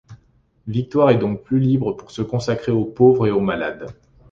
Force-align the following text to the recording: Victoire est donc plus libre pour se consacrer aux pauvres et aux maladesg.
Victoire 0.65 1.11
est 1.11 1.19
donc 1.19 1.43
plus 1.43 1.59
libre 1.59 1.91
pour 1.93 2.09
se 2.09 2.23
consacrer 2.23 2.71
aux 2.71 2.85
pauvres 2.85 3.27
et 3.27 3.31
aux 3.31 3.39
maladesg. 3.39 3.87